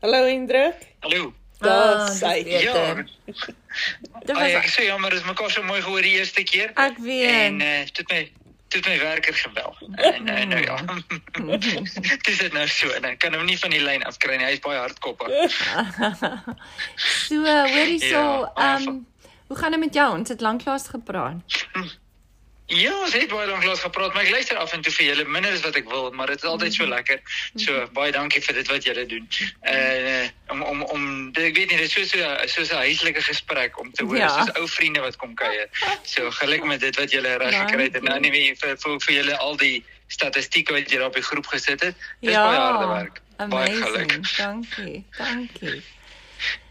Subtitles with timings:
[0.00, 0.74] Hallo Hendrik.
[1.00, 1.32] Hallo.
[1.58, 2.42] Daar Ah, sy.
[2.44, 2.72] dis Ja.
[2.72, 3.08] beter.
[4.24, 6.70] Dit Ai, ek was sê jammer, dis mekaar so mooi gehoor die eerste keer.
[6.74, 7.30] ek weet.
[7.30, 8.32] En eh uh, dit my
[8.68, 9.76] dit my werker gebel.
[9.96, 10.76] En uh, nou ja.
[12.26, 12.88] dis dit nou so.
[12.90, 14.44] En ek kan hom nie van die lyn afkry nie.
[14.46, 15.28] Hy's baie hardkoppig.
[17.28, 19.06] so, hoorie so, Ja, ehm um,
[19.48, 20.18] hoe gaan dit met jou?
[20.18, 21.34] Ons het lanklaas gepraat.
[22.68, 25.24] Ja, ons het baie lank lank gepraat, maar ek luister af en toe vir julle
[25.24, 27.20] minder as wat ek wil, maar dit is altyd so lekker.
[27.56, 29.28] So baie dankie vir dit wat julle doen.
[29.64, 33.78] Uh om om om ek weet nie, dit is so so soos 'n huislike gesprek
[33.80, 34.28] om te hoor Ja.
[34.28, 35.68] soos ou vriende wat kom kuier.
[36.04, 39.00] So geluk met dit wat julle reg gekry het en nou nie weer vir vir,
[39.00, 41.94] vir julle al die statistieke wat julle op die groep gesit het.
[42.20, 43.20] Dis ja, baie harde werk.
[43.36, 43.84] Baie amazing.
[43.84, 44.36] geluk.
[44.36, 45.04] Dankie.
[45.16, 45.82] Dankie.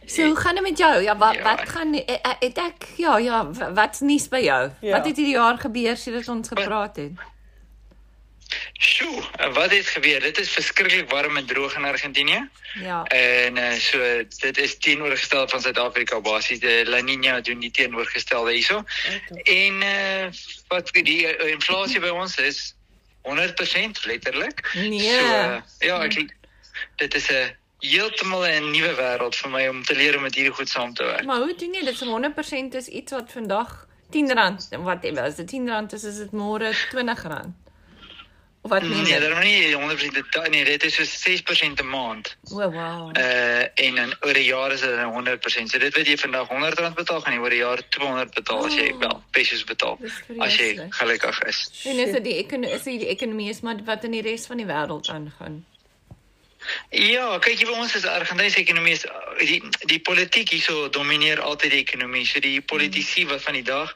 [0.07, 1.01] So, hoe gaan dit met jou?
[1.03, 1.41] Ja, wat Ja.
[1.43, 4.71] wat gaan eh, eh, het ek ja, ja, wa- wat's nuus by jou?
[4.81, 4.91] Ja.
[4.97, 7.11] Wat het hierdie jaar gebeur sedert ons gepraat het?
[8.79, 10.19] Sjoe, wat het gebeur?
[10.19, 12.49] Dit is verskriklik warm en droog in Argentinië.
[12.79, 13.03] Ja.
[13.03, 13.99] En uh, so
[14.39, 16.59] dit is teenoorgestel van Suid-Afrika basies.
[16.59, 18.83] Die La Niña doen die teenoorgestelde hierso.
[19.43, 20.25] En uh,
[20.67, 22.75] wat die uh, inflasie by ons is
[23.27, 24.63] 100% letterlik.
[24.73, 24.99] Nee.
[24.99, 26.29] So uh, ja, ek
[26.95, 30.53] dit is 'n heeltemal 'n nuwe wêreld vir my om te leer om met hierdie
[30.53, 31.25] goed saam te werk.
[31.25, 31.97] Maar hoe doen jy dit?
[31.97, 36.71] So 100% is iets wat vandag R10 wat as dit R10 is, is dit môre
[36.73, 37.53] R20.
[38.61, 39.19] Of wat meen Nee, jy?
[39.19, 42.35] daarom nie 100% dit nee, dit is so 6% 'n maand.
[42.51, 43.17] O, oh, wow.
[43.17, 45.69] Uh en dan oor 'n jaar is dit dan 100%.
[45.71, 48.73] So dit wat jy vandag R100 betaal, gaan jy oor 'n jaar 200 betaal as
[48.75, 48.99] jy Oh.
[48.99, 49.97] wel pesos betaal
[50.39, 50.93] as jy vreeslik.
[50.93, 51.71] gelukkig is.
[51.85, 54.57] En is dit die ekonomie is die ekonomie is maar wat in die res van
[54.57, 55.65] die wêreld aangaan.
[56.89, 61.41] Ja, kyk jy by ons is Argentynse ekonomie is uh, die die politiek hierso domineer
[61.41, 62.25] altyd die ekonomie.
[62.25, 63.93] So die politici wat van die dag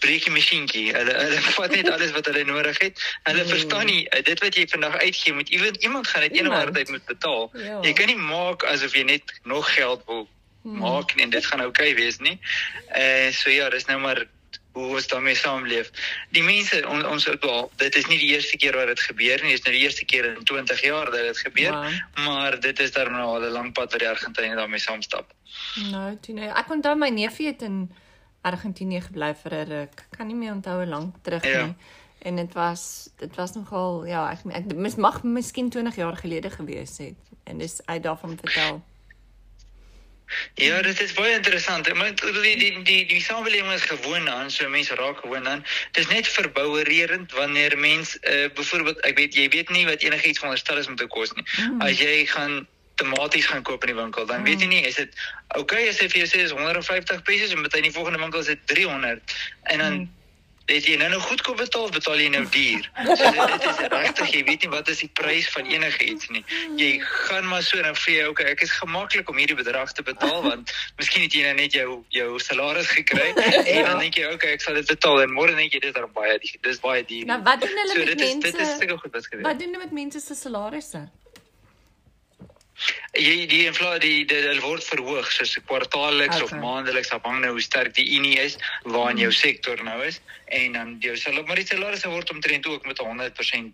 [0.00, 0.86] breek die masjienkie.
[0.96, 3.06] Hulle hulle vat net alles wat hulle nodig het.
[3.28, 6.74] Hulle verstaan nie uh, dit wat jy vandag uitgee moet iemand iemand gaan dit eendag
[6.76, 7.48] tyd moet betaal.
[7.54, 7.78] Ja.
[7.86, 10.28] Jy kan nie maak asof jy net nog geld wil
[10.62, 12.36] maak nie en dit gaan oukei wees nie.
[12.92, 14.26] Eh so ja, dis nou maar
[14.84, 15.90] hoe ons daarmee saamleef.
[16.30, 19.50] Die mense on, ons wel, dit is nie die eerste keer wat dit gebeur nie,
[19.54, 22.26] dit is nou die eerste keer in 20 jaar dat dit gebeur, Wow.
[22.26, 25.32] maar dit is dan nou al 'n lang pad wat die Argentynë daarmee saamstap.
[25.90, 26.48] Nou, toe nou.
[26.48, 27.90] Ek onthou my neefie het in
[28.42, 30.04] Argentinië gebly vir 'n ruk.
[30.16, 31.64] Kan nie meer onthou hoe lank terug Ja.
[31.66, 31.74] nie.
[32.22, 36.50] En dit was dit was nogal ja, ek ek mis mag miskien 20 jaar gelede
[36.50, 37.16] gewees het.
[37.44, 38.82] En dis uit daarvan vertel.
[40.54, 41.92] Ja, dit is baie interessant.
[41.94, 45.64] Maar die die die die samelewing is gewoond aan, so mense raak gewoond aan.
[45.92, 50.38] Dit is net verbouererend wanneer mens uh, byvoorbeeld ek weet jy weet nie wat enigiets
[50.38, 51.46] veronderstel is om te kos nie.
[51.58, 51.80] Mm.
[51.80, 52.66] As jy gaan
[53.00, 55.20] tomaties gaan koop in die winkel, dan weet jy nie is dit
[55.56, 58.50] okay as hy vir jou sê is 150 pesos en met die volgende winkel is
[58.52, 59.36] dit 300
[59.72, 60.00] en dan
[60.70, 62.88] het jy nou nou goedkoop betaal of betaal jy nou duur.
[63.20, 66.30] So dit, dit is regtig jy weet nie wat is die prys van enige iets
[66.34, 66.44] nie.
[66.80, 70.04] Jy gaan maar so dan vir jou okay, ek is gemaklik om hierdie bedrag te
[70.06, 73.30] betaal want miskien het jy nou net jou jou salaris gekry
[73.74, 76.12] en dan dink jy okay, ek sal dit betaal en môre dink jy dit is
[76.16, 77.26] baie dis baie duur.
[77.30, 78.78] Nou wat doen hulle so, met dit is, Dit is mense?
[78.82, 79.46] seker goed wat gebeur.
[79.48, 81.08] Wat doen hulle met mense se salarisse?
[83.12, 86.44] Jy die inflasie die, die, die word verhoog soos kwartaalliks okay.
[86.46, 90.20] of maandeliks afhangende hoe sterk die unie is waarin jou sektor nou is
[90.50, 93.68] en dan jou salaris maar die salarisse word omtrent ook met 100%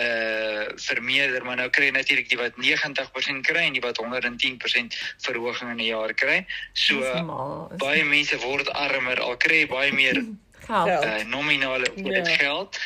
[0.00, 4.98] uh vermeerder maar nou kry jy natuurlik die wat 90% kry en die wat 110%
[5.24, 6.44] verhoging in 'n jaar kry.
[6.72, 10.24] So is baie mense word armer al kry baie meer
[10.68, 11.04] geld.
[11.04, 12.16] Uh nominale Ja.
[12.16, 12.24] ja.
[12.24, 12.80] geld.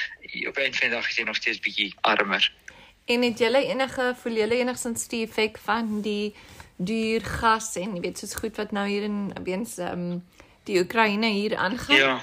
[0.48, 2.52] Op 'n van die dag is jy nog steeds bietjie armer.
[3.04, 6.34] En het julle enige voel julle enigstens die effek van die
[6.76, 10.22] duur gas en jy weet soos goed wat nou hier in weens ehm um,
[10.64, 11.96] die Oekraïne hier aangaan?
[11.96, 12.20] Ja.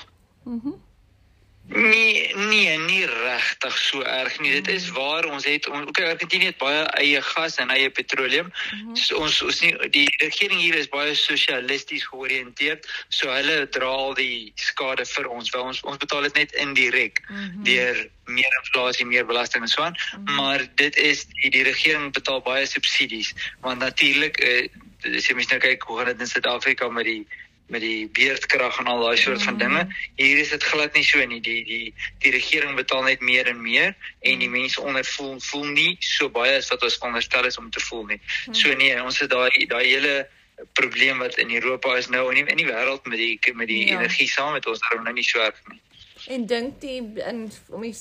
[1.69, 4.51] Nee, nee, nie regtig so erg nie.
[4.51, 8.45] Dit is waar ons het ons okay, Argentinië het baie eie gas en eie petroleum.
[8.45, 8.95] Mm -hmm.
[8.95, 12.89] so, ons ons nie die regering hier is baie sosialisties georiënteerd.
[13.07, 15.49] So hulle dra al die skade vir ons.
[15.49, 17.63] Wel ons ons betaal dit net indirek mm -hmm.
[17.63, 19.93] deur meer inflasie, meer belasting en so aan.
[19.93, 20.35] Mm -hmm.
[20.35, 24.69] Maar dit is die, die regering betaal baie subsidies want natuurlik eh,
[25.15, 27.27] as jy mens nou kyk hoe gaan dit in Suid-Afrika met die
[27.69, 29.85] met die beerdkrag en al daai soort van dinge.
[30.15, 31.41] Hier is dit glad nie so nie.
[31.45, 31.93] Die die
[32.23, 33.95] die regering betaal net meer en meer
[34.25, 37.69] en die mense onder voel voel nie so baie as wat ons veronderstel is om
[37.69, 38.19] te voel nie.
[38.51, 40.27] So nee, ons het daai daai hele
[40.73, 43.91] probleem wat in Europa is nou die, in die wêreld met die met die Ja.
[43.93, 43.99] ja.
[43.99, 45.79] energie saam met ons daarom nou nie so erg nie.
[46.29, 47.95] En dink die in om die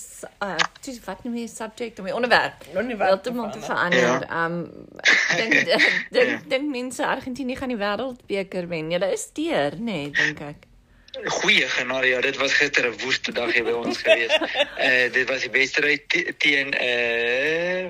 [0.44, 4.26] uh dis wat noem jy subject om die onderwerp heeltemal te verander.
[4.26, 4.44] Ja.
[4.44, 4.58] Um,
[5.38, 5.54] dink
[6.16, 8.90] dink dink mense Argentinië gaan die wêreldbeker wen.
[8.92, 10.66] Julle is deur, nê, nee, dink ek.
[11.38, 14.36] Goeie genade, ja, dit was gister 'n woeste dag hier by ons gewees.
[14.76, 17.88] Uh dit was die wedstryd te- teen uh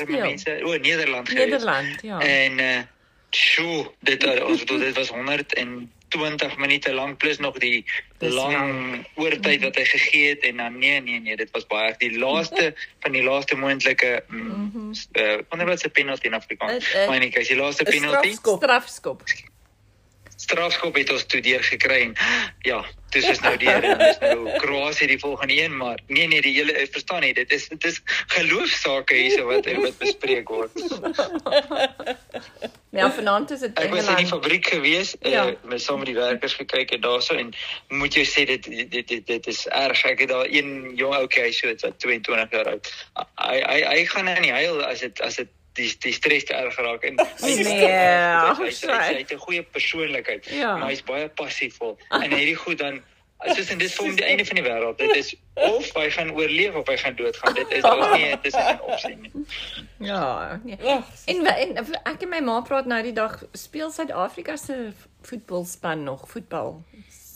[0.00, 1.44] arme mense, o, Nederland gewees.
[1.44, 2.20] Nederland, ja.
[2.20, 2.82] En uh
[3.34, 5.10] sjoe, dit uh, ons bedoel dit was
[6.14, 7.84] 120 minute lank plus nog die
[8.18, 11.94] Dis lang oortyd wat hy gegee het en dan nee nee nee, dit was baie
[11.98, 16.72] die laaste van die laaste moontlike mm, uh wanneer was 'n penalty in Afrikaans?
[16.72, 18.62] Het, eh, Maar nee, kyk, die laaste penalty strafskop.
[18.62, 19.22] Strafskop.
[20.44, 22.14] Strafskop het ons toe deur gekry en
[22.68, 22.82] ja,
[23.14, 26.54] dis is nou deur en dis nou Kroasie die volgende een, maar nee nee, die
[26.56, 28.00] hele ek verstaan nie, dit is dit is
[28.36, 30.74] geloofsake hierso wat wat bespreek word.
[32.94, 34.28] Ja, vanaand is dit Ek was in die Engeland.
[34.28, 35.30] fabriek gewees, Ja.
[35.30, 35.46] ja.
[35.50, 37.48] uh, met saam met die werkers gekyk en daarso en
[37.90, 40.04] moet jy sê dit dit dit, dit is erg.
[40.06, 42.92] Ek het daar een jong ouetjie hy so wat 22 jaar oud.
[43.42, 46.54] Hy hy hy gaan nou nie huil as dit as dit die die stres te
[46.54, 49.00] erg raak en hy Nee, hy, hy, sorry.
[49.04, 50.76] hy, het 'n goeie persoonlikheid, Ja.
[50.76, 53.02] maar hy's baie passievol en hierdie goed dan
[53.44, 54.96] soos en dit is vir hom die einde van die wêreld.
[54.98, 57.54] Dit is of hy gaan oorleef of hy gaan doodgaan.
[57.54, 59.30] Dit is daar's nie dit is nie 'n opsie nie.
[60.10, 60.76] Ja, nee.
[61.26, 64.92] En, en ek en my ma praat nou die dag speel Suid-Afrika se
[65.22, 66.84] voetbalspan nog voetbal.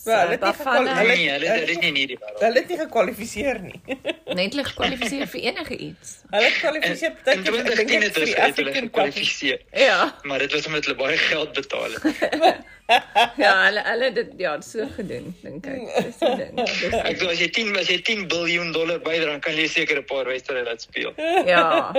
[0.07, 2.41] Ja, hulle het nie Hulle- Nee, hulle hulle is nie in hierdie wêreld.
[2.41, 3.81] Hulle het nie gekwalifiseer nie.
[4.41, 6.13] net lig gekwalifiseer vir enige iets.
[6.31, 9.61] Hulle het gekwalifiseer In partykeer ek 2010 dink het vir hulle hulle gekwalifiseer.
[9.73, 12.65] Ja, Maar dit was omdat hulle baie geld betaal het.
[13.45, 15.83] ja, hulle hulle dit ja, so gedoen dink ek.
[16.07, 16.57] Dis die ding.
[16.57, 19.67] Dis Ek sê as jy 10 as jy 10 biljoen dollar bydra, dan kan jy
[19.69, 21.13] seker 'n paar wedstryde laat speel.
[21.47, 21.93] Ja.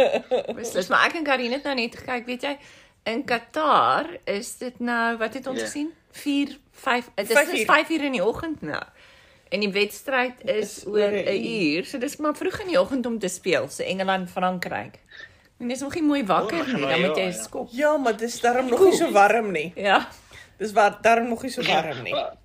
[0.55, 2.57] Beslis, maar ek en Karin het nou net gekyk, weet jy,
[3.05, 5.65] in Qatar is dit nou, wat het ons Ja.
[5.65, 5.93] gesien?
[6.11, 7.65] 4 5 dit Vyf is uur.
[7.65, 8.83] 5 uur in die oggend nou.
[9.49, 13.05] En die wedstryd is Is oor 'n uur, so dis maar vroeg in die oggend
[13.05, 14.99] om te speel, so Engeland Frankryk.
[15.59, 17.41] En dis nog nie mooi wakker O, nie, dan moet ja, jy ja.
[17.43, 17.67] skop.
[17.71, 19.71] Ja, maar dis daarom nog nie so warm nie.
[19.75, 20.07] Ja.
[20.57, 22.13] Dis waar daarom nog nie so warm nie.
[22.13, 22.37] Maar-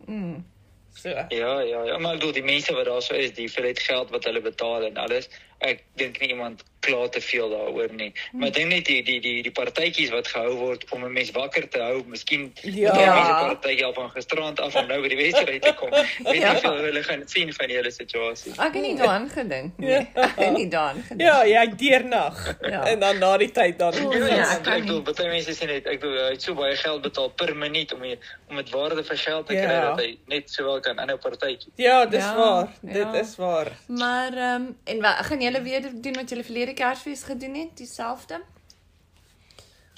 [0.97, 1.09] So.
[1.09, 4.11] Ja, ja, ja, maar ek bedoel die mense wat daar so is, die hoeveelheid geld
[4.11, 5.29] wat hulle betaal en alles,
[5.65, 8.11] ek dink nie iemand kla te veel daaroor nie.
[8.37, 11.31] Maar ek dink net die die die die partytjies wat gehou word om 'n mens
[11.33, 12.93] wakker te hou, miskien Ja.
[12.93, 15.91] jy mense partytjie al van gisterand af om nou by die wedstryd te kom.
[15.91, 16.53] Weet Ja.
[16.53, 18.53] nie veel hoe hulle gaan sien van die hele situasie.
[18.53, 19.89] Ek het nie daaraan gedink nie.
[19.89, 19.99] Ja.
[20.15, 21.21] Ek het nie daaraan gedink.
[21.21, 22.57] Ja, jy deernag.
[22.61, 22.85] Ja.
[22.87, 23.93] En dan na die tyd dan.
[23.95, 26.43] Ja, ja, ja, ek kan ek bedoel, baie mense sê net ek bedoel hy het
[26.43, 28.19] so baie geld betaal per minuut om die,
[28.51, 29.81] om dit waarde vir geld te kry Ja.
[29.95, 31.73] dat hy net sowel kan aanhou partytjie.
[31.77, 32.69] Ja, dis Ja, waar.
[32.83, 32.93] ja.
[32.93, 33.73] Dit is waar.
[33.89, 37.77] Maar ehm um, en wat gaan julle weer doen wat julle verlede Kersfees gedoen het?
[37.79, 38.41] Dieselfde?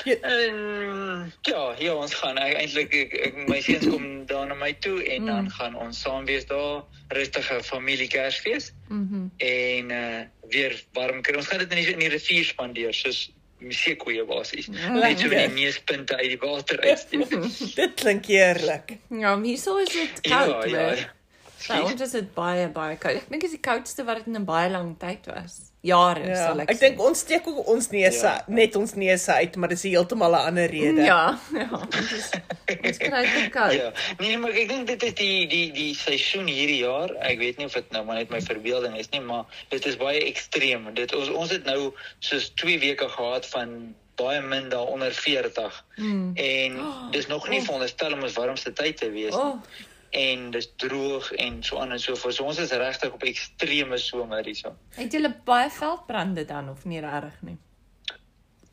[0.05, 4.75] En ja, ja, ons gaan ek, eintlik ek, ek my seuns kom daar na my
[4.85, 5.27] toe en Mm.
[5.31, 9.27] dan gaan ons saam wees daar, rustige familie Kersfees Mhm.
[9.37, 11.35] en uh weer warm kry.
[11.37, 13.33] Ons gaan dit in die, in die rivier spandeer soos
[13.69, 14.69] seekoeie basies.
[14.69, 15.49] Net so lekker.
[15.49, 17.31] die neuspunte uit die water uitsteek.
[17.81, 18.99] Dit klink heerlik.
[19.11, 20.71] Ja, hierso is dit ja, koud.
[20.71, 20.85] ja.
[20.85, 21.15] hoor.
[21.69, 23.17] By ons is dit baie baie koud.
[23.17, 25.73] Ek dink dit is die koudste wat dit in 'n baie lang tyd was.
[25.87, 26.35] Jare Ja.
[26.35, 28.45] sal ek Ek dink ons steek ook ons neuse, Ja.
[28.49, 31.03] net ons neuse uit, maar dis heeltemal 'n ander rede.
[31.05, 31.69] Ja, ja.
[31.73, 32.31] Ons is
[32.85, 33.73] ons kry dit koud.
[33.73, 37.11] Ja, nee, maar ek dink dit is die die die seisoen hierdie jaar.
[37.21, 39.97] Ek weet nie of dit nou maar net my verbeelding is nie, maar dit is
[39.97, 40.95] baie ekstreem.
[40.95, 45.85] Dit ons ons het nou soos 2 weke gehad van baie min daar onder 40.
[45.97, 46.33] Mm.
[46.37, 46.79] En
[47.11, 49.41] dis nog nie veronderstel om ons warmste tyd te wees nie.
[49.41, 49.61] Oh,
[50.11, 52.35] En dis droog en so aan en so voort.
[52.35, 54.77] So ons is regtig op ekstreme somer hierso.
[54.95, 57.59] het julle baie veldbrande dan of nie reg nie?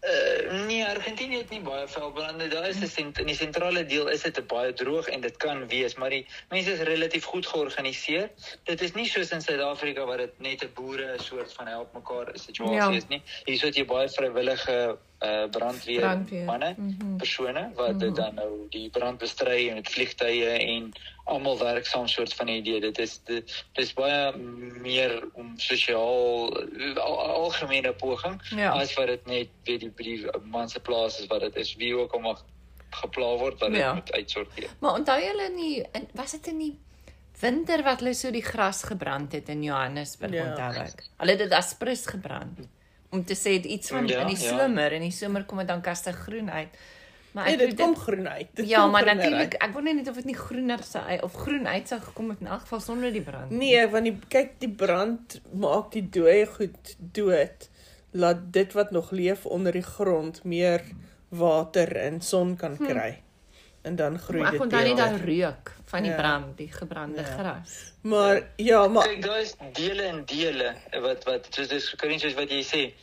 [0.04, 2.48] Uh, nee, Argentinië het nie baie veldbrande.
[2.48, 5.68] Daar is 'n sent in die sentrale deel is dit baie droog en dit kan
[5.68, 8.30] wees, maar die mense is relatief goed georganiseer.
[8.64, 12.30] Dit is nie soos in Suid-Afrika waar dit net 'n boere soort van help mekaar
[12.34, 12.92] situasie Ja.
[12.92, 13.22] is nie.
[13.46, 17.16] Hier het jy baie vrywillige uh brandweer, Brandweer, manne, mhm.
[17.18, 20.92] persone wat dit dan nou die brand bestry en met vliegtye en
[21.24, 22.80] almal werk saam soort van 'n idee.
[22.82, 24.36] Dit is dit dis baie
[24.82, 26.52] meer om sosiaal
[27.00, 28.72] al, algemene poging Ja.
[28.72, 31.96] as wat dit net weet die die man se plaas is wat dit is wie
[31.98, 32.44] ook al mag
[32.90, 33.94] gepla word wat dit Ja.
[33.94, 34.70] moet uitsorteer.
[34.80, 36.80] Maar onthou julle nie in was dit in die
[37.40, 40.50] winter wat hulle so die gras gebrand het in Johannesburg Ja.
[40.50, 41.04] onthou ek.
[41.18, 42.60] Hulle het dit aspres gebrand
[43.12, 44.58] om te sê dit iets van Ja, in die ja.
[44.58, 46.70] somer en in die somer kom dit dan kaste groen uit.
[47.34, 48.48] Maar Nee, dit weet kom groen uit.
[48.54, 51.88] Dit Ja, maar natuurlik, ek wonder net of dit nie groener sou of groen uit
[51.88, 53.50] sou gekom het in elk geval sonder die brand.
[53.50, 57.70] Nee, want die kyk die brand maak die dooie goed dood.
[58.12, 60.82] Laat dit wat nog leef onder die grond meer
[61.30, 63.22] water en son kan kry.
[63.82, 66.18] En dan groei Maar ek dit onthou net daai reuk van die Ja.
[66.18, 67.24] brand, die gebrande Ja.
[67.24, 67.94] gras.
[68.02, 72.20] Maar ja, maar Kyk, daar is dele en dele wat wat soos dis kan nie
[72.20, 72.94] soos wat jy sê.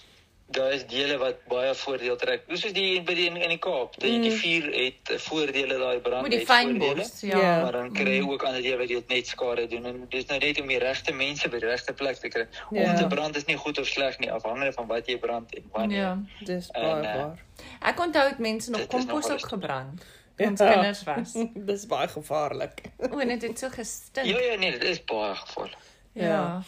[0.50, 2.42] Daar is dele wat baie voordeel trek.
[2.48, 3.94] Dis soos die by die in, in die Kaap.
[4.02, 7.38] Die, die vuur het eh, voordele daai brand Met die fynbos, ja.
[7.38, 7.62] Ja.
[7.62, 10.38] Maar dan kry jy ook ander dele wat dit net skade doen en dis nou
[10.42, 12.46] net om die regte mense by die regte plek te kry.
[12.70, 12.90] Ja.
[12.90, 15.68] Om te brand is nie goed of sleg nie, afhangende van wat jy brand en
[15.72, 15.98] wanneer.
[15.98, 16.12] Ja.
[16.44, 17.44] Dis En, baie eh, waar.
[17.92, 20.04] Ek onthou het mense nog Dit kompos ook gebrand.
[20.36, 20.48] Ja.
[20.48, 21.32] Ons kinders was.
[21.70, 22.82] Dis baie gevaarlik.
[23.10, 24.26] O, en dit het so gestink.
[24.26, 25.78] Ja ja nee, dit is baie gevaarlik.
[26.12, 26.62] Ja.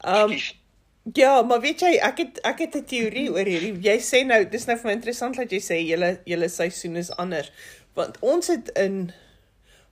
[0.00, 0.54] Um Kies-
[1.14, 3.74] ja, maar weet jy, ek het ek het 'n teorie oor hierdie.
[3.82, 7.10] Jy sê nou, dis nou vir my interessant dat jy sê julle julle seisoen is
[7.16, 7.52] anders.
[7.94, 9.12] Want ons het in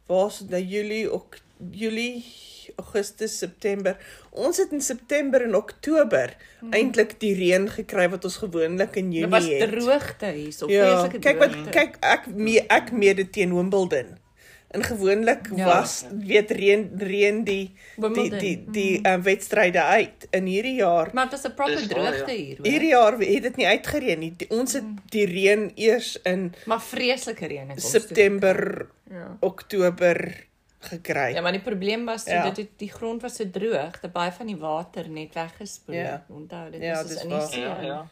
[0.06, 1.38] waar's dit nou Julie, ok,
[1.70, 2.25] Julie,
[2.76, 3.96] Augustus, September.
[4.30, 6.73] Ons het in September en Oktober hmm.
[6.73, 9.70] eintlik die reën gekry wat ons gewoonlik in Dit Junie was het.
[9.70, 11.70] droogte hier, so Ja, vreeslike kyk wat droogte.
[11.70, 14.18] kyk ek me, ek mee dit teen Wimbledon.
[14.76, 15.56] En gewoonlik Ja.
[15.56, 15.64] ja.
[15.80, 17.64] was weet reën reën die
[18.12, 20.26] die die die um, wedstryde uit.
[20.30, 22.37] In hierdie jaar Maar dit was 'n proper waar, droogte ja.
[22.45, 22.66] hier, hoor.
[22.66, 24.33] hierdie jaar het dit nie uitgereën nie.
[24.37, 28.87] Die, ons het die reën eers in Maar vreeslike reën ons September.
[29.11, 29.37] Ja.
[29.40, 30.45] Oktober
[30.80, 31.33] gekry.
[31.35, 32.45] Ja, maar die probleem was toe Ja.
[32.45, 32.50] ja.
[32.50, 36.06] dit het, die grond was so droog dat baie van die water net weggespoel het.
[36.06, 36.25] Ja.
[36.28, 37.40] Onthou, dit Ja, was dis dus in waar.
[37.40, 37.61] die see.
[37.62, 38.09] Ja ja.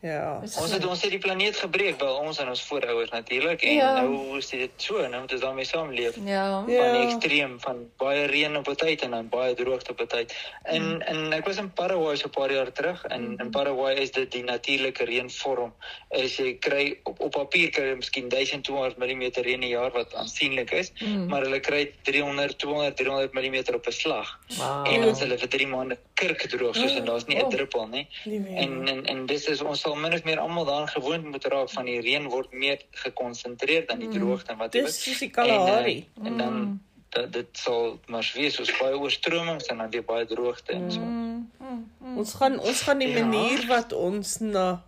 [0.00, 0.38] Ja.
[0.42, 4.00] Ons het ons het die planeet gebreek by ons en ons voorouers natuurlik en Ja.
[4.00, 6.16] nou is dit so, nou moet ons daarmee saamleef.
[6.24, 6.64] Ja.
[6.66, 6.82] Ja.
[6.82, 10.06] van die ekstreem van baie reën op 'n tyd en dan baie droogte op 'n
[10.06, 10.34] tyd.
[10.62, 11.00] En Mm.
[11.00, 14.30] en ek was in Paraguay so 'n paar jaar terug en in Paraguay is dit
[14.30, 15.72] die natuurlike reënvorm.
[16.10, 20.14] Is jy kry op op papier kry jy miskien 1200 mm reën 'n jaar wat
[20.14, 21.26] aansienlik is, Mm.
[21.28, 24.38] maar hulle kry 300 200 300 mm op 'n slag.
[24.58, 24.86] Wow.
[24.86, 27.50] En is hulle vir 3 maande kurkdroog soos en daar's nie 'n Oh.
[27.50, 28.06] druppel nie.
[28.24, 31.44] Liewe En en en dis is ons sal min of meer almal daaraan gewoond moet
[31.44, 34.84] raak van die reën word meer gekonsentreer dan die droogte en wat Mm.
[34.84, 36.06] Dis soos die Kalahari.
[36.16, 40.04] En, uh, en dan dat dit sal maar wees soos baie oorstromings en dan weer
[40.04, 41.00] baie droogte en so.
[41.00, 42.16] Mm, mm, mm.
[42.18, 43.24] Ons gaan ons gaan die Ja.
[43.24, 44.82] manier wat ons na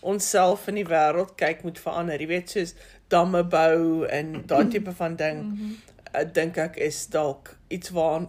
[0.00, 2.20] onsself in die wêreld kyk moet verander.
[2.20, 2.74] Jy weet soos
[3.08, 5.38] damme bou en daai tipe van ding.
[5.88, 8.28] Ek dink ek is dalk iets waar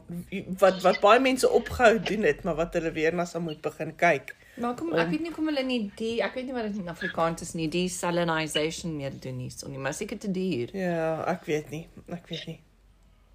[0.61, 3.93] wat wat baie mense opgehou doen het, maar wat hulle weer na sal moet begin
[3.95, 4.35] kyk.
[4.55, 6.91] Maar kom, ek weet nie kom hulle nie die ek weet nie wat dit in
[6.91, 10.71] Afrikaans is nie, die salinization meer doen nie, so nie, maar seker te duur.
[10.77, 11.85] Ja, ek weet nie.
[12.07, 12.59] Ek weet nie.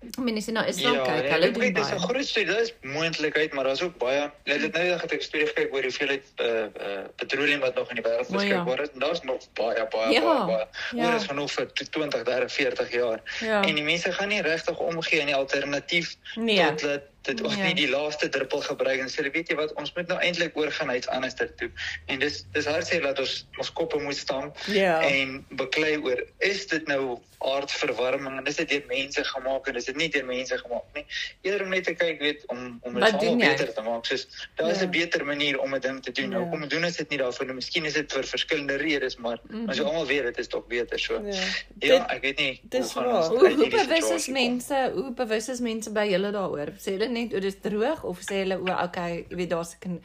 [0.00, 2.07] Ek meen as jy na Israel Ja, kyk, hulle ek doen weet dis 'n baie.
[2.09, 4.30] groot studie, daar is moontlikheid, maar daar's ook baie.
[4.45, 7.95] Hulle het nou net 'n studie gekyk oor hoeveelheid uh uh petroleum wat nog in
[8.00, 8.37] die wêreld O, ja.
[8.38, 8.88] beskikbaar is.
[8.95, 10.66] Daar's nog baie baie Ja, baie baie.
[10.97, 11.04] ja.
[11.07, 13.21] Oor is genoeg vir 20, 30, 40 jaar.
[13.40, 13.62] Ja.
[13.62, 16.64] En die mense gaan nie regtig omgee aan die alternatief Nee.
[16.64, 17.65] tot dat dit ons Nee.
[17.67, 20.87] nie die laaste druppel gebruik en sê weet jy wat ons moet nou eintlik oorgaan
[20.87, 21.71] na iets anders toe.
[22.07, 25.00] En dis dis hartseer dat ons ons koppe moet stamp Ja.
[25.03, 29.85] en beklei oor is dit nou aardverwarming en is dit deur mense gemaak en is
[29.89, 31.05] dit nie deur mense gemaak nie.
[31.43, 34.05] Eerder om net te kyk weet om om dit almal beter te maak.
[34.07, 34.87] Soos daar is Ja.
[34.87, 36.29] 'n beter manier om 'n ding te doen.
[36.31, 36.50] Nou Ja.
[36.50, 37.55] kom doen is dit nie daarvoor nie.
[37.55, 39.69] Miskien is dit vir verskillende redes, maar Mhm.
[39.71, 41.15] as jy almal weet dit is tog beter so.
[41.15, 41.21] Ja.
[41.31, 42.61] Ja, Dit- ek weet nie.
[42.62, 43.39] dis gaan ons waar.
[43.39, 46.69] Hoe hoe bewus is mense, hoe bewus is mense by julle daaroor?
[46.79, 50.00] Sê hulle net o, dis droog of sê hulle o, okay, jy weet daar's 'n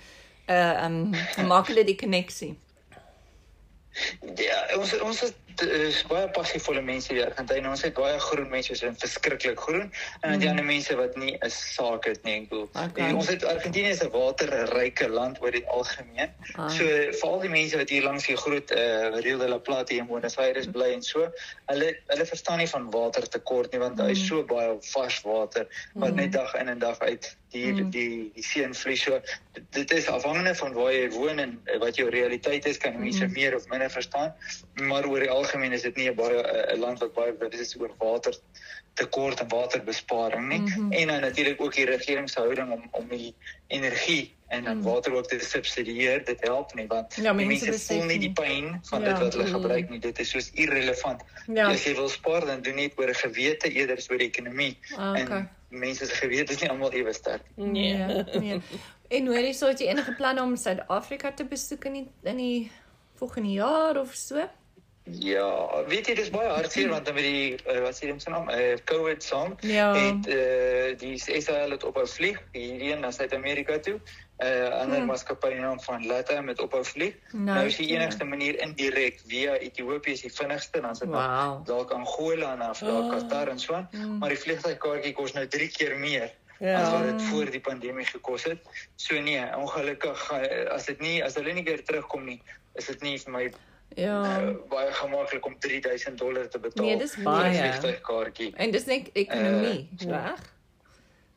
[0.48, 0.98] uh um
[1.52, 2.54] maak hulle die koneksie.
[4.36, 7.68] Ja, ons ons is, is baie passievolle mense hier in Argentinië.
[7.70, 11.38] Ons het baie groen mense, is verskriklik groen en dan die ander mense wat nie
[11.38, 12.70] 'n saak het nie, ek bedoel.
[12.86, 13.12] Okay.
[13.12, 16.34] Ons het Argentinië is 'n waterryke land oor die algemeen.
[16.56, 16.70] Ah.
[16.70, 16.84] So
[17.22, 20.08] veral die mense wat hier langs die groot uh, Rio de la Plata hier in
[20.08, 21.32] Buenos Aires bly en so,
[21.66, 26.16] hulle hulle verstaan nie van watertekort nie want daar is so baie vars water wat
[26.16, 27.90] net dag in en dag uit die Mm.
[27.92, 29.20] die die see invloed so
[29.72, 33.56] dit, is afhangende van waar jy woon en wat jou realiteit is kan mense meer
[33.56, 34.34] of minder verstaan
[34.90, 37.60] maar oor die algemeen is dit nie 'n baie eh, 'n land wat baie bewus
[37.60, 38.34] is oor water
[38.96, 40.92] tekort en waterbesparing nie Mhm.
[40.92, 43.36] en dan natuurlik ook die regering se houding om om die
[43.68, 48.04] energie en dan water ook te subsidieer dit help nie want Ja, mense mense voel
[48.06, 48.20] nie nie.
[48.20, 49.08] die pyn van Ja.
[49.14, 49.54] dit wat hulle Mhm.
[49.54, 51.70] gebruik nie dit is soos irrelevant Ja.
[51.72, 54.78] as jy wil spaar dan doen net oor 'n gewete eerder as oor die ekonomie
[54.98, 55.38] Ah, okay.
[55.38, 57.98] en mense se gewete is nie almal ewe sterk Nee.
[58.40, 58.62] nee.
[59.10, 62.72] En hoorie, so het jy enige planne om Suid-Afrika te besoek in die in die
[63.16, 64.50] volgende jaar of so?
[65.06, 68.30] Ja, weet jy dis baie hartseer want dan met die uh, wat sê jy se
[68.34, 69.92] naam, uh, COVID saam Ja.
[69.94, 74.00] het uh, die SAL het ophou vlieg hierheen na Suid-Amerika toe.
[74.42, 75.06] 'n uh, ander Hmm.
[75.06, 77.14] maatskappy naam van LATAM met ophou vlieg.
[77.32, 78.00] Nou, nou is die ja.
[78.00, 81.66] enigste manier indirek via Ethiopië is die vinnigste dan sit Wow.
[81.66, 83.12] dalk Angola en af dalk Oh.
[83.20, 84.18] Qatar en so aan, Hmm.
[84.18, 86.82] maar die vliegtuigkaartjie kos nou 3 keer meer Ja.
[86.82, 88.60] as wat dit voor die pandemie gekos het.
[88.96, 92.42] So nee, ongelukkig uh, as dit nie as hulle nie weer terugkom nie,
[92.76, 93.52] is dit nie vir my
[93.96, 94.22] Ja.
[94.42, 97.54] uh, baie gemaklik om 3000 dollar te betaal Nee, dis 'n baie.
[97.58, 98.54] vliegtuigkaartjie.
[98.56, 100.54] En dis net ekonomie, Uh, reg?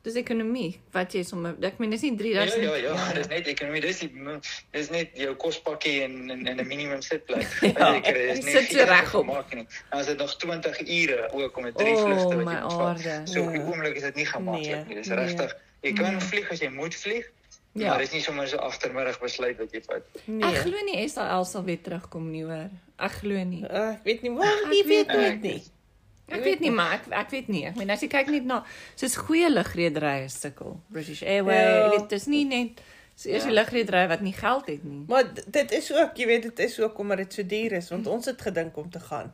[0.02, 3.46] Dis ekonomie wat jy sommer ek meen dis nie Ja 3000 ja ja, dis net
[3.46, 4.10] ekonomie, dis die
[4.72, 7.46] dis net jou kospakkie en en, en 'n minimum sitplek.
[7.60, 9.26] Wat jy kry is jy nie sit so regop.
[9.26, 9.66] gemaak nie.
[9.90, 12.72] Dan is dit nog 20 ure ook om met drie O, vlugte wat jy moet
[12.72, 13.28] vat.
[13.28, 13.66] So op die Ja.
[13.66, 14.94] oomblik is dit nie gemaklik Nee, nie.
[14.94, 15.18] Dis nee.
[15.18, 15.56] regtig.
[15.82, 17.26] Jy kan vlieg as jy moet vlieg.
[17.72, 17.88] Ja.
[17.88, 20.02] Maar dis nie sommer so agtermiddag besluit wat jy vat.
[20.16, 20.54] Ek Nee.
[20.54, 22.70] glo nie SAL sal weer terugkom nie hoor.
[22.98, 23.62] Ek glo nie.
[23.64, 25.62] Uh, ek weet nie Ek jy weet weet nooit nie.
[26.28, 27.64] Ek weet nie maar ek ek weet nie.
[27.66, 28.64] Ek meen as jy kyk net na
[28.96, 30.80] soos goeie lugrederye sukkel.
[30.90, 31.90] British Airways, Ja.
[31.90, 32.80] weet dis nie net
[33.14, 35.04] so eers die lugrederye wat nie geld het nie.
[35.08, 38.06] Maar dit is ook, jy weet, dit is ook omdat dit so duur is want
[38.06, 39.32] ons het gedink om te gaan.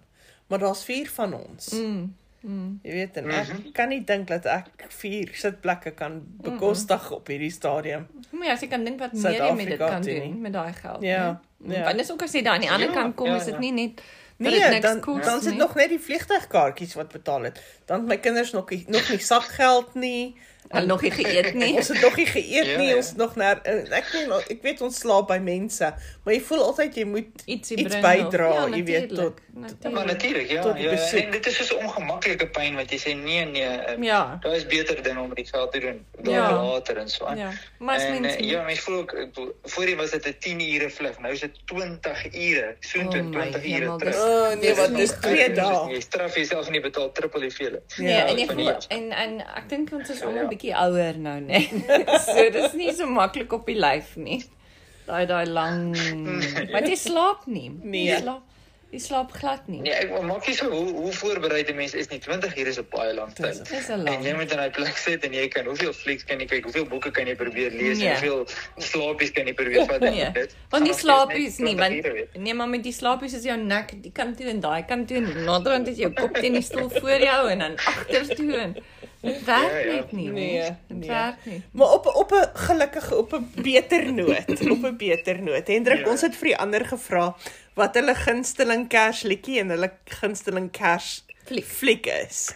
[0.49, 1.71] Maar daar's 4 van ons.
[1.73, 2.14] Mm.
[2.45, 2.79] Mm.
[2.83, 7.53] Jy weet, en ek kan nie dink dat ek 4 sitplekke kan bekostig op hierdie
[7.53, 8.05] stadium.
[8.31, 10.35] Maar as jy kan dink wat meer jy met dit kan doen nie.
[10.35, 11.03] met daai geld.
[11.03, 11.79] Ja, nee.
[11.79, 11.85] ja.
[11.89, 13.57] Want dis ook as jy daar aan die ander Ja, kant kom, ja, is dit
[13.57, 13.65] ja.
[13.65, 14.05] nie net
[14.37, 17.61] Nee, dan kos dan sit nog net die vliegtuigkaartjies wat betaal het.
[17.87, 20.35] Dan my kinders nog nie, nog nie sakgeld nie.
[20.69, 21.75] Hulle nog nie geëet nie.
[21.76, 22.88] Ons het nog nie geëet Ja, nie.
[22.88, 22.97] ja.
[22.97, 25.91] Ons het nog naar eh, ek weet ek weet ons slaap by mense,
[26.25, 29.91] maar jy voel altyd jy moet Ietsie iets bydra, ja, jy weet, natuurlijk, tot- Ja,
[29.91, 30.62] maar natuurlik, ja.
[30.62, 30.91] Tot ja.
[30.91, 33.62] En dit is so 'n ongemaklike pyn wat jy sê nee nee.
[33.62, 34.38] eh, Ja.
[34.41, 36.05] Daar is beter dinge om die geld te doen.
[36.23, 36.62] Daar Ja.
[36.62, 37.37] later en so aan.
[37.38, 37.50] Ja.
[37.79, 39.29] Maar as en, mens eh, ja, mens voel ook
[39.62, 41.19] voorheen was dit 'n 10 ure vlug.
[41.19, 42.76] Nou is dit 20 ure.
[42.81, 44.14] So Oh 20 my ure terug.
[44.14, 45.93] dis- Oh nee, wat dis Ek- 2 dis- dae.
[45.93, 47.83] Jy straf jouself nie betaal triple die vele.
[47.99, 50.49] Nee, Ja, en jy voel en en ek dink ons is So, almal ja.
[50.54, 51.61] bietjie ouer nou, né?
[52.26, 54.40] so dis nie so maklik op die lyf nie.
[55.07, 55.93] Daai daai lang
[56.75, 57.69] want jy slaap nie.
[57.83, 58.07] Nee.
[58.09, 58.43] Jy slaap
[58.95, 59.81] jy slaap glad nie.
[59.85, 62.19] Nee, ek maak nie so hoe hoe voorbereide mense is nie.
[62.23, 63.61] 20 ure is 'n baie lang tyd.
[63.69, 64.37] Dis 'n En jy lang.
[64.41, 67.11] moet in daai plek sit en jy kan hoeveel flieks kan jy kyk, hoeveel boeke
[67.11, 68.09] kan jy probeer lees, Nee.
[68.11, 68.47] hoeveel
[68.79, 70.23] slaapies kan jy probeer vat Nee.
[70.23, 70.55] en dit.
[70.71, 74.13] Want die slaapies nie, 20 want nee, maar met die slaapies is jou nek die
[74.13, 77.19] kant toe en daai kant toe en naderhand is jou kop teen die stoel voor
[77.21, 78.77] jou en dan agter toe en
[79.25, 79.93] dit werk Ja, ja.
[79.95, 80.28] net nie.
[80.31, 80.62] Nee.
[80.88, 81.09] Dit nee.
[81.09, 81.62] werk nie.
[81.73, 85.66] Maar op op 'n gelukkige op 'n beter noot, op 'n beter noot.
[85.69, 86.11] Hendrik, Ja.
[86.11, 87.35] ons het vir die ander gevra
[87.75, 91.64] wat hulle gunsteling Kersliedjie en hulle gunsteling Kers Fliek.
[91.64, 92.54] fliek is.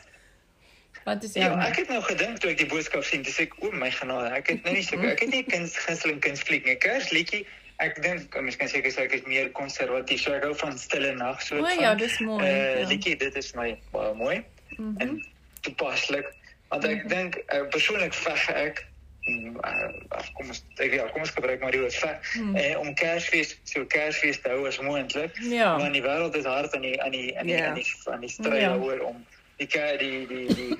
[1.05, 3.71] Wat is Ja, ek het nou gedink toe ek die boodskap sien, dis ek o
[3.73, 6.77] my genade, ek het nou nie so ek het nie kuns gunsteling kunsfliek nie.
[6.77, 7.47] Kersliedjie,
[7.79, 11.15] ek dink mens kan seker sê ek is meer konservatief, so ek hou van Stille
[11.15, 11.57] Nag so.
[11.65, 12.45] O ja, dis mooi.
[12.45, 12.87] Uh, ja.
[12.89, 14.45] liedjie, dit is my baie mooi
[14.79, 14.95] Mhm.
[15.01, 15.25] en
[15.61, 16.27] toepaslik.
[16.69, 18.87] Want ek dink uh, persoonlik veg ek
[19.29, 22.57] mm, uh, kom ons ek, ja, kom ons gebruik maar die woord veg Mhm.
[22.57, 25.37] uh, om Kersfees so Kersfees te hou as moontlik.
[25.41, 25.79] Ja.
[25.79, 27.69] Want die wêreld is hard aan die aan die aan die Ja.
[27.69, 28.69] aan die aan die stryd Ja.
[28.75, 29.25] daaroor om
[29.57, 30.77] die ke- die die die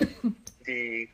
[0.65, 1.09] die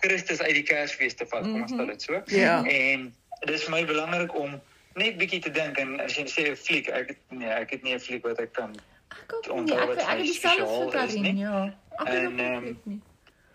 [0.00, 2.22] Christus uit die Kersfees te vat, kom ons stel dit so.
[2.26, 2.62] Ja.
[2.64, 4.60] En dit is vir my belangrik om
[4.94, 7.94] net bietjie te dink en as jy sê 'n fliek, ek nee, ek het nie
[7.94, 8.76] 'n fliek wat ek kan
[9.10, 9.54] Ek ook nie.
[9.56, 11.42] onthou Ek wat ek het my dieselfde spesiaal vir is, Karin, nie?
[11.42, 11.74] ja.
[11.98, 13.00] Ek het En, ook ehm, fliek nie.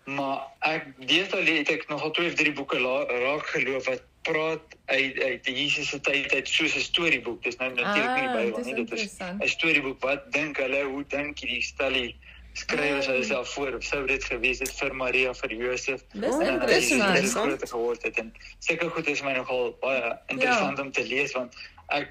[0.04, 4.60] Maar ek deesdae het ek nogal twee of drie boeke la- raak geloof wat praat
[4.86, 7.42] uit uit die Jesus se tyd uit soos 'n storieboek.
[7.42, 9.16] Dis nou natuurlik nie Ah, die Bybel nie, dit is.
[9.20, 10.00] 'n storieboek.
[10.02, 12.16] Wat dink hulle, hoe dink hierdie stellie
[12.52, 13.76] skrywers hulle self voor?
[13.82, 16.02] Sou dit gewees het vir Maria, vir Josef?
[16.66, 17.46] Dis Jesus interessant.
[17.48, 21.54] groter geword het en seker goed is my nogal baie interessant om te lees want
[21.88, 22.08] ek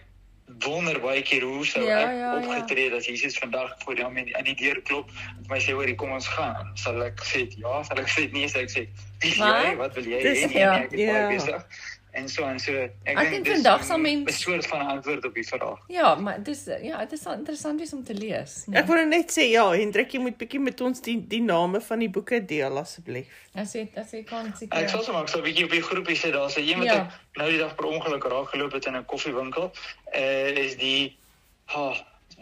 [0.64, 2.36] wonder baie keer hoe sou Ja, ek ja, ja.
[2.38, 5.76] opgetree het as Jesus vandag voor hom in aan die deur klop en my sê
[5.76, 6.72] hoor kom ons gaan.
[6.76, 8.88] Sal ek sê ja sal ek sê nee sal ek sê
[9.24, 9.76] jy?
[9.80, 10.24] Wat wil jy hê?
[10.24, 11.14] Nee, ja, nee, ek is ja.
[11.14, 12.72] baie besig en so en so
[13.04, 16.16] ek, Ek dink vandag sal een- mens- 'n soort van antwoord op die vraag Ja,
[16.16, 18.66] maar dis ja, dit is interessant wees om te lees.
[18.72, 22.00] Ek wou net sê ja, Hendrik, jy moet bietjie met ons die die name van
[22.00, 23.28] die boeke deel asseblief.
[23.56, 24.68] As jy as jy kan sê.
[24.70, 26.94] Ek sal sommer ek sal 'n bietjie op die groepie sê daar's 'n iemand Ja.
[26.96, 27.10] ja.
[27.36, 29.72] nou die dag per ongeluk raak geloop het in 'n koffiewinkel
[30.16, 31.18] uh, is die
[31.66, 31.94] ha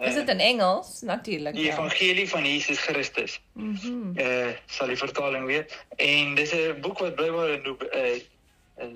[0.02, 1.54] Is dit in Engels natuurlik?
[1.54, 1.72] die Ja.
[1.74, 3.40] evangelie van Jesus Christus.
[3.54, 4.18] Mhm.
[4.18, 5.78] eh sal die vertaling weet.
[5.98, 8.20] En dis 'n boek wat blykbaar 'n no, uh,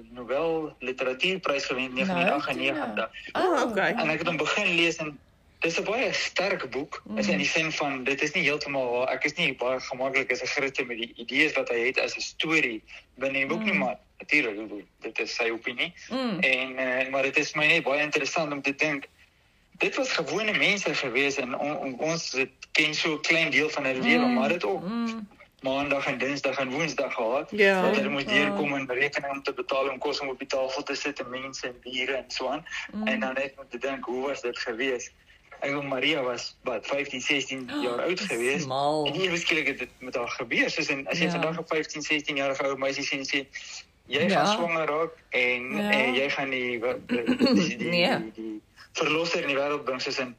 [0.10, 3.10] Nobel literatuurprys gewen in Nou, 1998.
[3.32, 3.92] Ah, okay.
[3.94, 5.20] En ek het hom begin lees en
[5.60, 7.02] dis 'n baie sterk boek.
[7.06, 7.18] Mm.
[7.18, 10.42] Is in die sin van dit is nie heeltemal ek is nie baie gemaklik as
[10.42, 12.84] 'n Christen met die idees wat hy het as 'n storie
[13.16, 13.66] binne die boek mm.
[13.66, 15.94] nie, maar natuurlik dit is sy opinie.
[16.10, 16.40] Mm.
[16.40, 19.08] En uh, maar dit is my net baie interessant om te dink
[19.78, 23.70] dit was gewone mense gewees en on, on, ons het ken so 'n klein deel
[23.70, 25.28] van hulle lewe, maar dit ook Mm.
[25.66, 27.48] Maandag en dinsdag en woensdag gehad.
[27.52, 27.82] Ja.
[27.82, 28.34] Dat hulle moet Ja.
[28.38, 31.30] deurkom en rekening om te betaal om kos om op die tafel te sit en
[31.30, 32.66] mense en biere en so aan.
[32.94, 33.08] Mm.
[33.08, 35.12] En dan net om te dink hoe was dit gewees?
[35.64, 38.62] Ek bedoel Maria was wat 15, 16 jaar oud gewees.
[38.68, 39.06] Smal.
[39.08, 40.70] En ewe skielik het dit met haar gebeur.
[40.70, 41.32] Soos en as jy Ja.
[41.32, 43.40] vandag 'n 15, 16 jarige ou meisie sien en sê
[44.08, 44.30] jy Ja.
[44.30, 45.90] gaan swanger raak en, Ja.
[45.92, 48.18] en jy gaan die wat die, die, die, Nee.
[48.20, 48.62] die, die
[48.94, 50.36] verlosser in die wêreld bring soos O,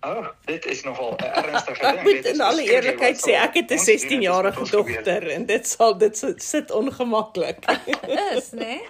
[0.00, 1.98] oh, dit is nogal 'n ernstige ding.
[1.98, 4.60] Ek moet in alle eerlikheid sê ek het 'n ons doen dit as 16-jarige met
[4.60, 4.94] ons gebeur.
[4.94, 7.58] dogter en dit sal dit sit- ongemaklik.
[8.34, 8.80] Is, né?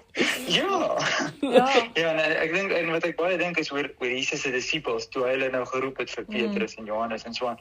[0.47, 0.97] Ja.
[1.41, 1.69] Ja.
[1.95, 5.09] Ja, nee, ek dink en wat ek baie dink is oor oor Jesus se disippels
[5.09, 6.79] toe hy hulle nou geroep het vir Petrus mm.
[6.79, 7.59] en Johannes en so aan.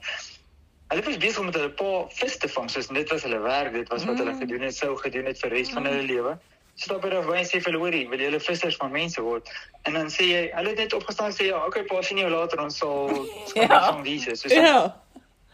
[0.87, 3.73] Hulle was besig om met hulle pa vis te vang, soos dit was hulle werk,
[3.73, 4.19] dit was wat mm.
[4.19, 6.37] hulle gedoen het, sou gedoen het vir res van hulle lewe.
[6.37, 9.49] Stap hy daar by en sê vir hulle, hoorie, wil julle vissers van mense word?
[9.83, 12.61] En dan sê jy, hulle het net opgestaan sê ja, okay, pa, sien jou later,
[12.61, 13.09] ons sal
[13.55, 13.63] Ja.
[13.67, 13.93] ja.
[13.93, 14.41] van Jesus.
[14.41, 15.01] Soos Ja.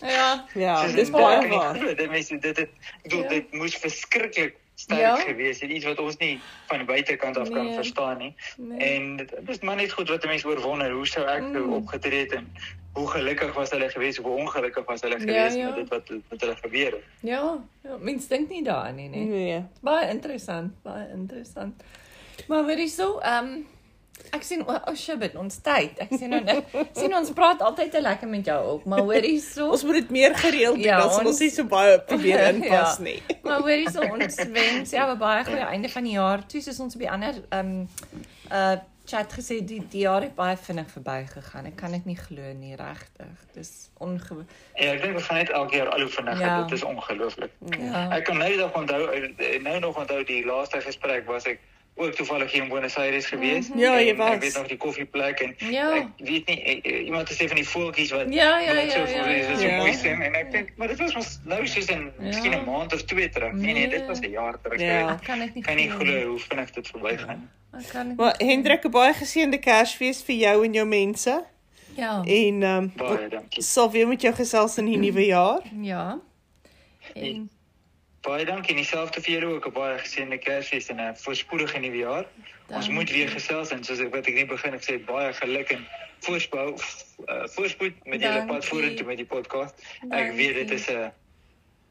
[0.00, 0.44] Ja.
[0.54, 1.78] Ja, Soos dis baie kan waar.
[1.96, 3.28] Dit mense dit het ek bedoel Ja.
[3.28, 5.16] dit moes verskriklik sterk Ja.
[5.16, 7.74] gewees het, iets wat ons nie van die buitekant af kan Nee.
[7.74, 8.34] verstaan nie.
[8.56, 8.78] Nee.
[8.78, 11.72] En dit is maar net goed wat 'n mens oorwonder, hoe sou ek mm.
[11.72, 12.52] opgetree het en
[12.94, 15.66] hoe gelukkig was hulle geweest of hoe ongelukkig was hulle Ja, geweest ja.
[15.66, 17.04] met dit wat met hulle gebeur het.
[17.20, 19.24] Ja, ja mens dink nie daaraan nie, nee.
[19.24, 19.62] Nee.
[19.80, 21.82] Baie interessant, baie interessant.
[22.48, 23.66] Maar weer so, ehm um,
[24.30, 25.98] ek sien o, oh shit, ons tyd.
[25.98, 26.64] Ek sien nou net
[26.98, 29.68] sien ons praat altyd te lekker met jou ook, maar hoor hierso.
[29.70, 32.96] Ons moet dit meer gereeld doen, Ja, dan sal ons nie so baie probeer inpas
[32.98, 33.02] Ja.
[33.02, 33.18] nie.
[33.46, 36.46] Maar hoor hierso, ons wens jou 'n baie goeie einde van die jaar.
[36.46, 37.88] Toe soos ons op die ander ehm um,
[38.52, 41.68] uh chat gesê die die jaar het baie vinnig verbygegaan.
[41.70, 43.44] Ek kan dit nie glo nie, regtig.
[43.52, 46.46] Dis onge Ja, ek dink ons gaan net elke jaar al hoe vinniger.
[46.46, 46.62] Ja.
[46.62, 47.52] Dit is ongelooflik.
[47.78, 48.08] Ja.
[48.16, 49.02] Ek kan nou nog onthou
[49.62, 51.60] nou nog onthou die laaste gesprek was ek
[51.96, 53.68] ook toevallig hier in Buenos Aires gewees.
[53.74, 54.30] Ja, jy En was.
[54.30, 55.94] Ek weet nog die koffieplek en Ja.
[55.96, 58.80] ek weet nie eh, eh, iemand het sê van die voeltjies wat Ja, ja, ja,
[58.80, 59.76] is, so Ja.
[59.76, 62.24] mooi sing en ek dink maar dit was mos nou soos in Ja.
[62.26, 63.52] miskien 'n maand of twee terug.
[63.52, 64.80] Nee nee, dit was 'n jaar terug.
[64.80, 65.12] Ja.
[65.14, 66.88] Ek kan dit nie Kan nie glo glo hoe vinnig dit
[67.90, 68.16] kan dit.
[68.16, 71.44] Maar Hendrik, baie geseënde Kersfees vir jou en jou mense.
[71.96, 72.22] Ja.
[72.24, 73.62] En ehm um, Baie dankie.
[73.62, 75.60] sal weer met jou gesels in die nuwe jaar.
[75.80, 76.18] Ja.
[77.14, 77.50] En
[78.24, 81.96] Baie dankie en dieselfde vir julle ook 'n baie geseënde Kersfees en 'n voorspoedige nuwe
[81.96, 82.24] jaar.
[82.68, 85.70] Ons moet weer gesels en soos ek wat ek net begin het gesê baie geluk
[85.70, 85.86] en
[86.20, 86.80] voorspoed
[87.28, 88.54] uh, voorspoed met julle Dankie.
[88.54, 89.74] pad vorentoe met die podcast.
[90.02, 90.36] Ek Dankie.
[90.36, 91.12] weet dit is 'n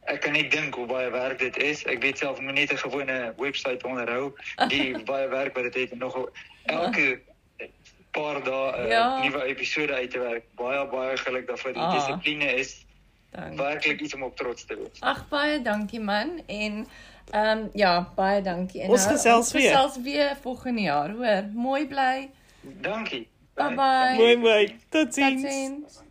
[0.05, 1.83] ek kan nie dink hoe baie werk dit is.
[1.85, 4.33] Ek weet self moet net 'n gewone webwerf onderhou
[4.67, 6.29] die baie werk wat dit het en nog
[6.65, 7.21] elke
[8.11, 9.21] paar dae 'n Ja.
[9.23, 10.43] nuwe episode uit te werk.
[10.55, 11.73] Baie baie geluk daarvoor.
[11.73, 11.93] Die Ah.
[11.93, 12.82] dissipline is
[13.35, 13.57] dankie.
[13.57, 15.01] werklik iets om op trots te wees.
[15.01, 16.85] Ag baie dankie man en
[17.31, 18.81] ehm um, ja, baie dankie.
[18.81, 19.71] En Ons nou, gesels ons weer.
[19.71, 21.43] Gesels weer volgende jaar, hoor.
[21.53, 22.29] Mooi bly.
[22.61, 23.27] Dankie.
[23.53, 24.15] Bye bye.
[24.15, 24.79] Mooi mooi.
[24.89, 25.41] Totsiens.
[25.41, 26.01] Totsiens.